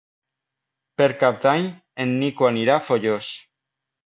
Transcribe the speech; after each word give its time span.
Per 1.01 1.07
Cap 1.23 1.37
d'Any 1.43 1.67
en 2.07 2.15
Nico 2.23 2.49
anirà 2.51 2.79
a 2.81 2.85
Foios. 2.89 3.31